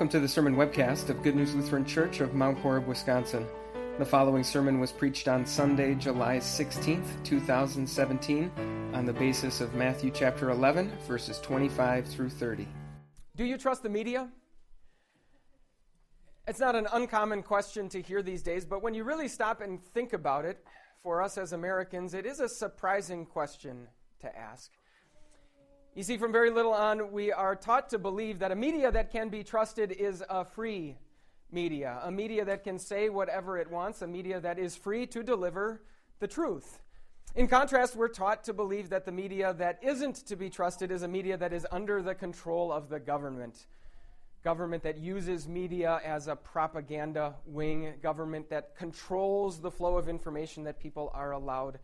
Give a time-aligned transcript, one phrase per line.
[0.00, 3.46] Welcome to the sermon webcast of Good News Lutheran Church of Mount Horeb, Wisconsin.
[3.98, 8.50] The following sermon was preached on Sunday, July 16th, 2017,
[8.94, 12.66] on the basis of Matthew chapter 11, verses 25 through 30.
[13.36, 14.30] Do you trust the media?
[16.48, 19.84] It's not an uncommon question to hear these days, but when you really stop and
[19.84, 20.64] think about it,
[21.02, 23.86] for us as Americans, it is a surprising question
[24.20, 24.70] to ask.
[26.00, 29.12] You see, from very little on, we are taught to believe that a media that
[29.12, 30.96] can be trusted is a free
[31.52, 35.22] media, a media that can say whatever it wants, a media that is free to
[35.22, 35.82] deliver
[36.18, 36.80] the truth.
[37.34, 41.02] In contrast, we're taught to believe that the media that isn't to be trusted is
[41.02, 43.66] a media that is under the control of the government.
[44.42, 50.64] Government that uses media as a propaganda wing, government that controls the flow of information
[50.64, 51.78] that people are allowed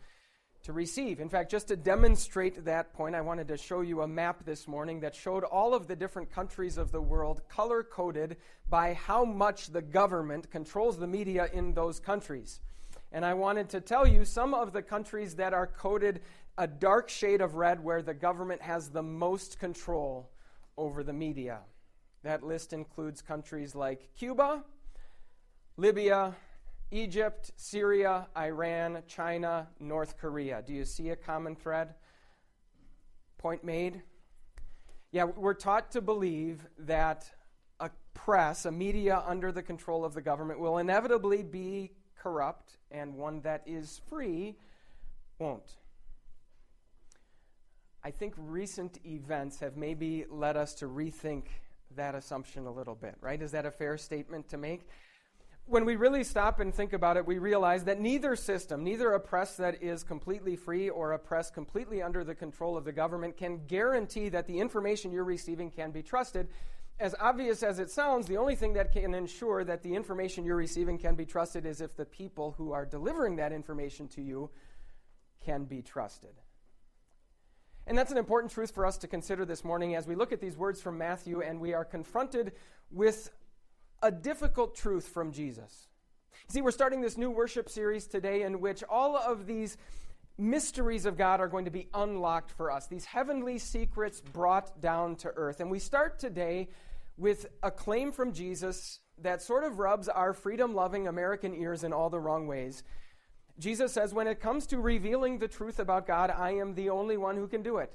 [0.67, 1.21] to receive.
[1.21, 4.67] In fact, just to demonstrate that point, I wanted to show you a map this
[4.67, 8.37] morning that showed all of the different countries of the world color coded
[8.69, 12.61] by how much the government controls the media in those countries.
[13.13, 16.21] And I wanted to tell you some of the countries that are coded
[16.59, 20.31] a dark shade of red where the government has the most control
[20.77, 21.61] over the media.
[22.25, 24.65] That list includes countries like Cuba,
[25.77, 26.35] Libya,
[26.91, 30.63] Egypt, Syria, Iran, China, North Korea.
[30.65, 31.95] Do you see a common thread?
[33.39, 34.03] Point made?
[35.11, 37.31] Yeah, we're taught to believe that
[37.81, 43.15] a press, a media under the control of the government, will inevitably be corrupt, and
[43.15, 44.57] one that is free
[45.39, 45.77] won't.
[48.03, 51.47] I think recent events have maybe led us to rethink
[51.97, 53.41] that assumption a little bit, right?
[53.41, 54.83] Is that a fair statement to make?
[55.67, 59.21] When we really stop and think about it, we realize that neither system, neither a
[59.21, 63.37] press that is completely free or a press completely under the control of the government,
[63.37, 66.49] can guarantee that the information you're receiving can be trusted.
[67.01, 70.57] As obvious as it sounds, the only thing that can ensure that the information you're
[70.57, 74.51] receiving can be trusted is if the people who are delivering that information to you
[75.45, 76.35] can be trusted.
[77.89, 80.41] And that's an important truth for us to consider this morning as we look at
[80.41, 82.53] these words from Matthew and we are confronted
[82.91, 83.31] with
[84.03, 85.89] a difficult truth from Jesus.
[86.49, 89.77] See, we're starting this new worship series today in which all of these
[90.39, 95.17] mysteries of God are going to be unlocked for us, these heavenly secrets brought down
[95.17, 95.61] to earth.
[95.61, 96.69] And we start today
[97.17, 101.93] with a claim from Jesus that sort of rubs our freedom loving American ears in
[101.93, 102.83] all the wrong ways.
[103.59, 107.17] Jesus says, When it comes to revealing the truth about God, I am the only
[107.17, 107.91] one who can do it.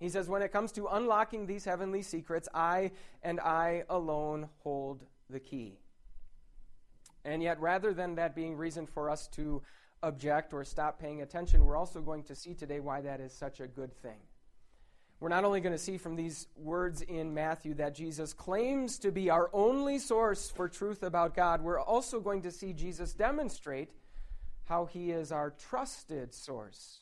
[0.00, 2.90] He says, when it comes to unlocking these heavenly secrets, I
[3.22, 5.78] and I alone hold the key.
[7.24, 9.62] And yet, rather than that being reason for us to
[10.02, 13.60] object or stop paying attention, we're also going to see today why that is such
[13.60, 14.16] a good thing.
[15.20, 19.12] We're not only going to see from these words in Matthew that Jesus claims to
[19.12, 23.90] be our only source for truth about God, we're also going to see Jesus demonstrate
[24.64, 27.00] how he is our trusted source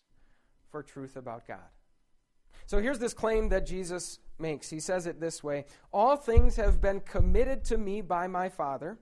[0.73, 1.61] for truth about God.
[2.69, 4.69] So here's this claim that Jesus makes.
[4.69, 8.99] He says it this way All things have been committed to me by my Father.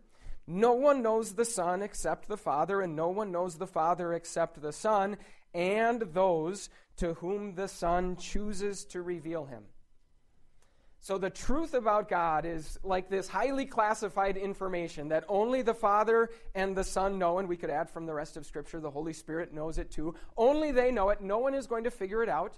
[0.46, 4.62] No one knows the Son except the Father, and no one knows the Father except
[4.62, 5.16] the Son,
[5.52, 6.68] and those
[6.98, 9.64] to whom the Son chooses to reveal him.
[11.00, 16.30] So, the truth about God is like this highly classified information that only the Father
[16.54, 19.12] and the Son know, and we could add from the rest of Scripture, the Holy
[19.12, 20.14] Spirit knows it too.
[20.36, 21.20] Only they know it.
[21.20, 22.56] No one is going to figure it out.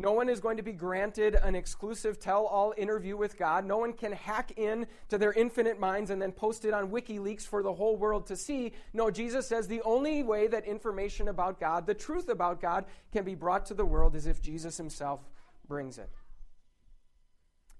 [0.00, 3.64] No one is going to be granted an exclusive tell all interview with God.
[3.64, 7.42] No one can hack in to their infinite minds and then post it on WikiLeaks
[7.42, 8.72] for the whole world to see.
[8.92, 13.24] No, Jesus says the only way that information about God, the truth about God, can
[13.24, 15.20] be brought to the world is if Jesus himself
[15.66, 16.08] brings it.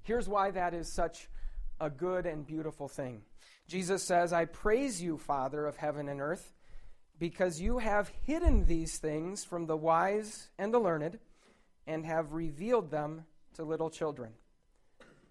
[0.02, 1.28] Here's why that is such
[1.80, 3.22] a good and beautiful thing.
[3.68, 6.52] Jesus says, I praise you, Father of heaven and earth,
[7.20, 11.20] because you have hidden these things from the wise and the learned
[11.88, 13.24] and have revealed them
[13.54, 14.30] to little children.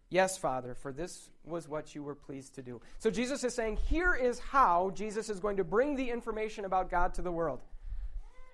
[0.09, 2.81] Yes, Father, for this was what you were pleased to do.
[2.97, 6.89] So Jesus is saying, here is how Jesus is going to bring the information about
[6.89, 7.59] God to the world.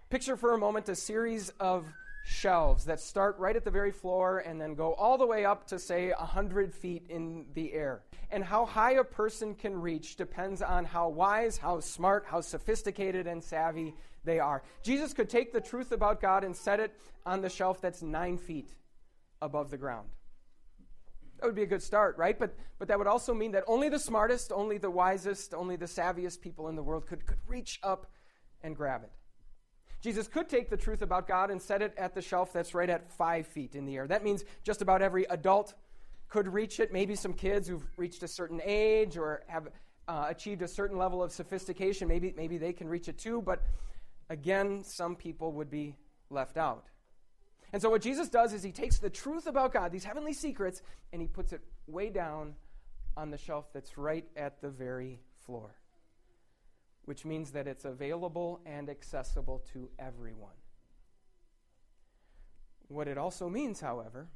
[0.10, 1.86] Picture for a moment a series of
[2.24, 5.68] shelves that start right at the very floor and then go all the way up
[5.68, 8.02] to, say, 100 feet in the air.
[8.32, 13.28] And how high a person can reach depends on how wise, how smart, how sophisticated,
[13.28, 13.94] and savvy
[14.24, 14.64] they are.
[14.84, 18.38] Jesus could take the truth about God and set it on the shelf that's nine
[18.38, 18.74] feet
[19.42, 20.08] above the ground.
[21.40, 22.40] That would be a good start, right?
[22.40, 25.88] But, but that would also mean that only the smartest, only the wisest, only the
[25.88, 28.10] savviest people in the world could, could reach up
[28.62, 29.12] and grab it.
[30.04, 32.90] Jesus could take the truth about God and set it at the shelf that's right
[32.90, 34.06] at five feet in the air.
[34.06, 35.74] That means just about every adult
[36.28, 36.92] could reach it.
[36.92, 39.70] Maybe some kids who've reached a certain age or have
[40.10, 43.42] uh, achieved a certain level of sophistication, maybe, maybe they can reach it too.
[43.42, 43.64] But
[44.30, 45.96] again, some people would be
[46.30, 46.88] left out.
[47.72, 50.82] And so, what Jesus does is he takes the truth about God, these heavenly secrets,
[51.12, 52.56] and he puts it way down
[53.16, 55.74] on the shelf that's right at the very floor,
[57.06, 60.54] which means that it's available and accessible to everyone.
[62.88, 64.28] What it also means, however,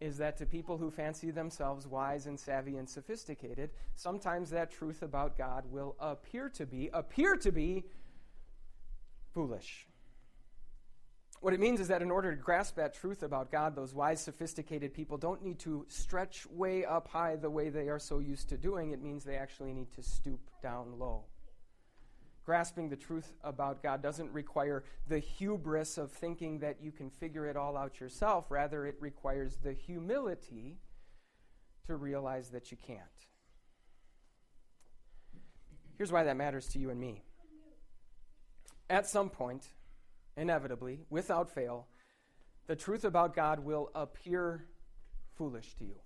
[0.00, 5.02] is that to people who fancy themselves wise and savvy and sophisticated, sometimes that truth
[5.02, 7.84] about God will appear to be appear to be
[9.32, 9.86] foolish.
[11.40, 14.22] What it means is that in order to grasp that truth about God, those wise,
[14.22, 18.48] sophisticated people don't need to stretch way up high the way they are so used
[18.48, 18.92] to doing.
[18.92, 21.24] It means they actually need to stoop down low.
[22.44, 27.46] Grasping the truth about God doesn't require the hubris of thinking that you can figure
[27.46, 28.50] it all out yourself.
[28.50, 30.78] Rather, it requires the humility
[31.86, 33.00] to realize that you can't.
[35.96, 37.22] Here's why that matters to you and me.
[38.90, 39.68] At some point,
[40.36, 41.86] inevitably, without fail,
[42.66, 44.66] the truth about God will appear
[45.36, 45.96] foolish to you.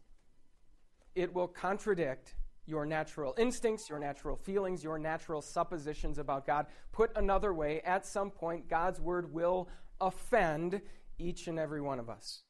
[1.15, 2.35] It will contradict
[2.69, 6.67] your natural instincts, your natural feelings, your natural suppositions about God.
[6.93, 9.69] Put another way, at some point, God's word will
[10.01, 10.83] offend
[11.19, 12.43] each and every one of us.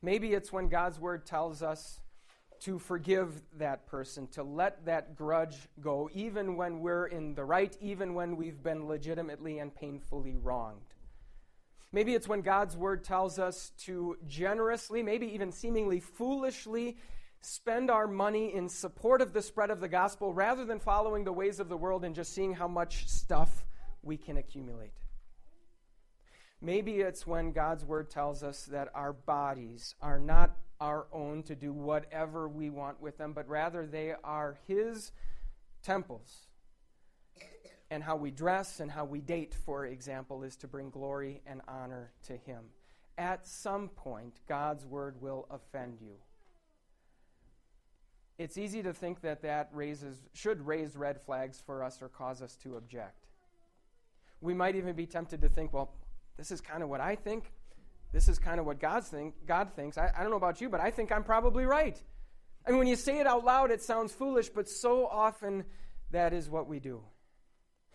[0.00, 2.00] Maybe it's when God's word tells us
[2.60, 7.76] to forgive that person, to let that grudge go, even when we're in the right,
[7.80, 10.94] even when we've been legitimately and painfully wronged.
[11.92, 16.96] Maybe it's when God's word tells us to generously, maybe even seemingly foolishly,
[17.42, 21.32] spend our money in support of the spread of the gospel rather than following the
[21.32, 23.64] ways of the world and just seeing how much stuff
[24.02, 24.92] we can accumulate.
[26.60, 31.56] Maybe it's when God's word tells us that our bodies are not our own to
[31.56, 35.10] do whatever we want with them, but rather they are His
[35.82, 36.46] temples.
[37.90, 41.60] And how we dress and how we date, for example, is to bring glory and
[41.66, 42.62] honor to Him.
[43.18, 46.14] At some point, God's word will offend you.
[48.42, 52.42] It's easy to think that that raises, should raise red flags for us or cause
[52.42, 53.28] us to object.
[54.40, 55.94] We might even be tempted to think, well,
[56.36, 57.52] this is kind of what I think.
[58.12, 59.96] This is kind of what God's think, God thinks.
[59.96, 61.96] I, I don't know about you, but I think I'm probably right.
[62.66, 65.64] I mean, when you say it out loud, it sounds foolish, but so often
[66.10, 67.00] that is what we do.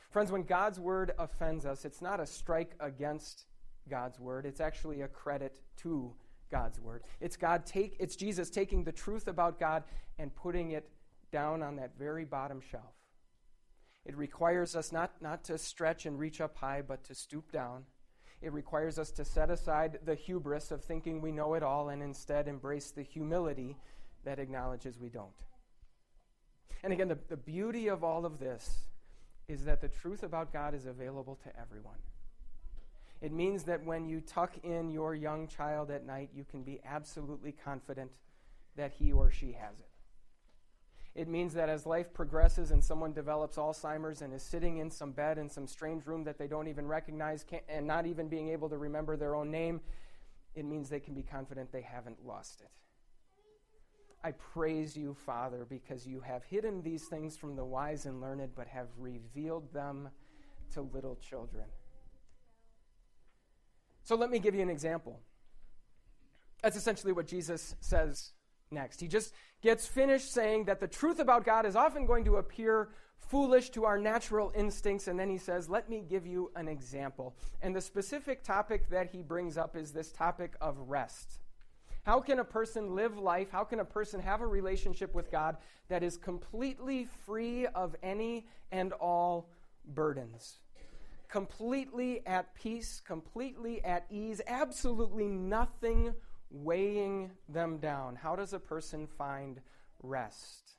[0.10, 3.46] Friends, when God's word offends us, it's not a strike against
[3.90, 6.14] God's word, it's actually a credit to
[6.52, 7.04] God's word.
[7.20, 9.84] It's God take it's Jesus taking the truth about God
[10.18, 10.90] and putting it
[11.32, 12.94] down on that very bottom shelf.
[14.06, 17.84] It requires us not, not to stretch and reach up high, but to stoop down
[18.42, 22.04] it requires us to set aside the hubris of thinking we know it all and
[22.04, 23.78] instead embrace the humility
[24.26, 25.32] that acknowledges we don't.
[26.84, 28.90] And again, the, the beauty of all of this
[29.48, 31.98] is that the truth about God is available to everyone.
[33.22, 36.80] It means that when you tuck in your young child at night, you can be
[36.86, 38.12] absolutely confident
[38.76, 39.90] that he or she has it.
[41.16, 45.14] It means that as life progresses and someone develops Alzheimer's and is sitting in some
[45.14, 48.70] bed in some strange room that they don't even recognize and not even being able
[48.70, 49.82] to remember their own name,
[50.54, 52.70] it means they can be confident they haven't lost it.
[54.24, 58.50] I praise you, Father, because you have hidden these things from the wise and learned,
[58.56, 60.10] but have revealed them
[60.74, 61.66] to little children.
[64.08, 65.20] So let me give you an example.
[66.64, 68.32] That's essentially what Jesus says
[68.72, 69.02] next.
[69.02, 72.88] He just gets finished saying that the truth about God is often going to appear
[73.18, 77.36] foolish to our natural instincts, and then he says, Let me give you an example.
[77.62, 81.42] And the specific topic that he brings up is this topic of rest.
[82.04, 83.50] How can a person live life?
[83.52, 85.58] How can a person have a relationship with God
[85.90, 89.50] that is completely free of any and all
[89.86, 90.60] burdens?
[91.28, 96.14] Completely at peace, completely at ease, absolutely nothing
[96.50, 98.16] weighing them down.
[98.16, 99.60] How does a person find
[100.02, 100.76] rest?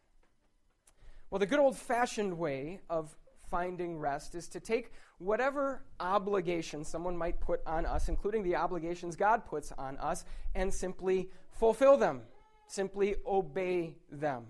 [1.30, 3.14] Well, the good old fashioned way of
[3.50, 9.16] finding rest is to take whatever obligation someone might put on us, including the obligations
[9.16, 10.24] God puts on us,
[10.54, 12.22] and simply fulfill them,
[12.66, 14.46] simply obey them.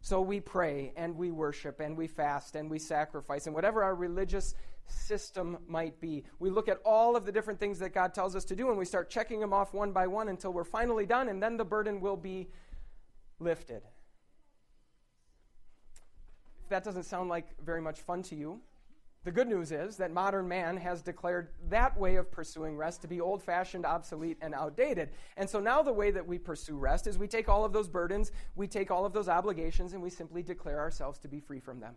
[0.00, 3.96] So we pray and we worship and we fast and we sacrifice and whatever our
[3.96, 4.54] religious
[4.88, 6.24] system might be.
[6.38, 8.78] We look at all of the different things that God tells us to do and
[8.78, 11.64] we start checking them off one by one until we're finally done, and then the
[11.64, 12.48] burden will be
[13.38, 13.82] lifted.
[16.62, 18.60] If that doesn't sound like very much fun to you,
[19.26, 23.08] The good news is that modern man has declared that way of pursuing rest to
[23.08, 25.10] be old fashioned, obsolete, and outdated.
[25.36, 27.88] And so now the way that we pursue rest is we take all of those
[27.88, 31.58] burdens, we take all of those obligations, and we simply declare ourselves to be free
[31.58, 31.96] from them.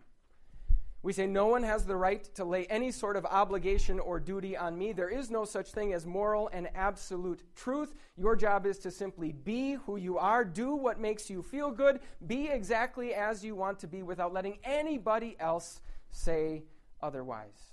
[1.02, 4.56] We say, No one has the right to lay any sort of obligation or duty
[4.56, 4.92] on me.
[4.92, 7.94] There is no such thing as moral and absolute truth.
[8.16, 12.00] Your job is to simply be who you are, do what makes you feel good,
[12.26, 15.80] be exactly as you want to be without letting anybody else
[16.10, 16.64] say
[17.00, 17.72] otherwise.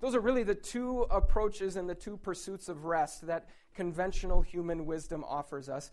[0.00, 4.84] Those are really the two approaches and the two pursuits of rest that conventional human
[4.86, 5.90] wisdom offers us.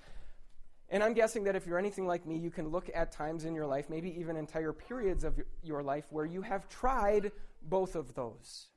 [0.89, 3.53] And I'm guessing that if you're anything like me, you can look at times in
[3.53, 7.31] your life, maybe even entire periods of your life, where you have tried
[7.61, 8.67] both of those.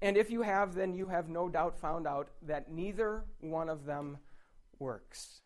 [0.00, 3.84] And if you have, then you have no doubt found out that neither one of
[3.84, 4.18] them
[4.78, 5.42] works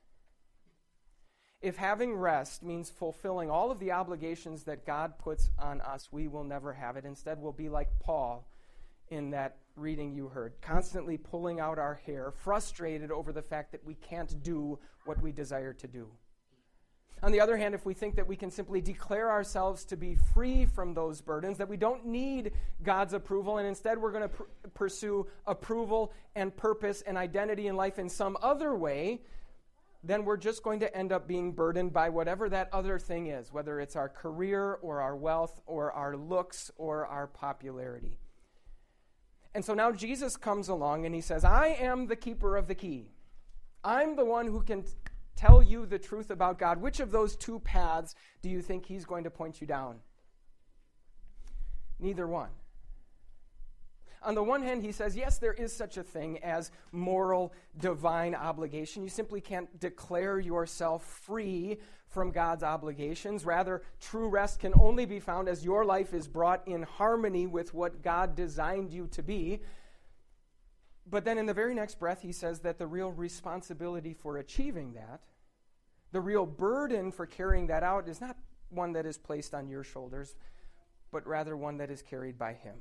[1.64, 6.28] if having rest means fulfilling all of the obligations that God puts on us, we
[6.28, 7.06] will never have it.
[7.06, 8.46] Instead, we'll be like Paul
[9.08, 13.84] in that reading you heard, constantly pulling out our hair, frustrated over the fact that
[13.84, 16.08] we can't do what we desire to do.
[17.22, 20.14] On the other hand, if we think that we can simply declare ourselves to be
[20.14, 22.52] free from those burdens, that we don't need
[22.82, 24.42] God's approval, and instead we're going to pr-
[24.74, 29.22] pursue approval and purpose and identity in life in some other way,
[30.02, 33.50] then we're just going to end up being burdened by whatever that other thing is,
[33.50, 38.18] whether it's our career or our wealth or our looks or our popularity.
[39.54, 42.75] And so now Jesus comes along and he says, I am the keeper of the
[42.75, 43.11] key.
[43.84, 44.90] I'm the one who can t-
[45.37, 46.80] tell you the truth about God.
[46.80, 50.00] Which of those two paths do you think he's going to point you down?
[52.00, 52.50] Neither one.
[54.24, 58.34] On the one hand, he says, yes, there is such a thing as moral divine
[58.34, 59.02] obligation.
[59.02, 61.78] You simply can't declare yourself free
[62.08, 63.44] from God's obligations.
[63.44, 67.74] Rather, true rest can only be found as your life is brought in harmony with
[67.74, 69.60] what God designed you to be.
[71.06, 74.94] But then in the very next breath, he says that the real responsibility for achieving
[74.94, 75.20] that,
[76.12, 78.38] the real burden for carrying that out, is not
[78.70, 80.34] one that is placed on your shoulders,
[81.10, 82.76] but rather one that is carried by him.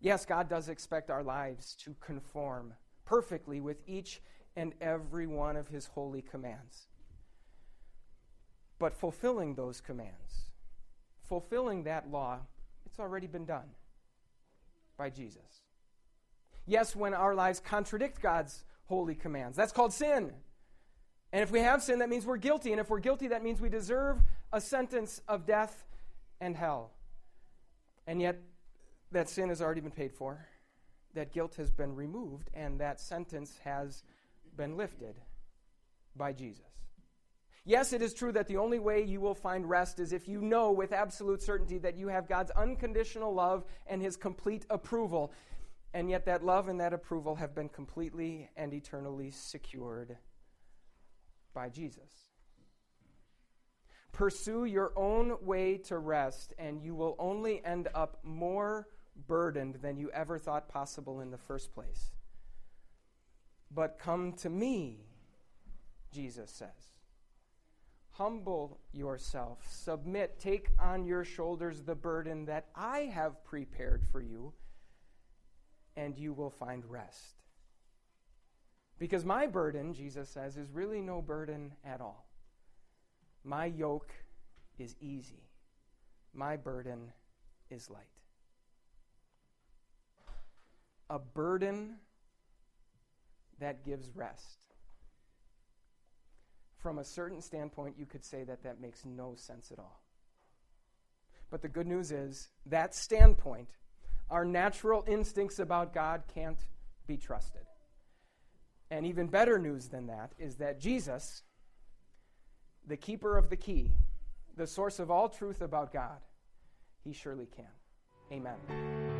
[0.00, 2.74] Yes, God does expect our lives to conform
[3.04, 4.20] perfectly with each
[4.56, 6.86] and every one of His holy commands.
[8.78, 10.50] But fulfilling those commands,
[11.28, 12.40] fulfilling that law,
[12.84, 13.70] it's already been done
[14.96, 15.62] by Jesus.
[16.66, 20.32] Yes, when our lives contradict God's holy commands, that's called sin.
[21.32, 22.72] And if we have sin, that means we're guilty.
[22.72, 24.20] And if we're guilty, that means we deserve
[24.52, 25.84] a sentence of death
[26.40, 26.92] and hell.
[28.06, 28.40] And yet,
[29.12, 30.46] that sin has already been paid for,
[31.14, 34.02] that guilt has been removed, and that sentence has
[34.56, 35.14] been lifted
[36.14, 36.64] by Jesus.
[37.64, 40.40] Yes, it is true that the only way you will find rest is if you
[40.40, 45.32] know with absolute certainty that you have God's unconditional love and His complete approval.
[45.92, 50.16] And yet, that love and that approval have been completely and eternally secured
[51.54, 52.26] by Jesus.
[54.12, 58.86] Pursue your own way to rest, and you will only end up more
[59.26, 62.12] burdened than you ever thought possible in the first place.
[63.70, 65.06] But come to me,
[66.12, 66.96] Jesus says.
[68.12, 74.54] Humble yourself, submit, take on your shoulders the burden that I have prepared for you,
[75.96, 77.42] and you will find rest.
[78.98, 82.26] Because my burden, Jesus says, is really no burden at all.
[83.44, 84.12] My yoke
[84.78, 85.50] is easy,
[86.32, 87.12] my burden
[87.70, 88.06] is light.
[91.08, 91.96] A burden
[93.58, 94.58] that gives rest.
[96.78, 100.02] From a certain standpoint, you could say that that makes no sense at all.
[101.50, 103.68] But the good news is that standpoint,
[104.30, 106.58] our natural instincts about God can't
[107.06, 107.62] be trusted.
[108.90, 111.42] And even better news than that is that Jesus,
[112.86, 113.92] the keeper of the key,
[114.56, 116.18] the source of all truth about God,
[117.04, 117.66] he surely can.
[118.32, 119.15] Amen.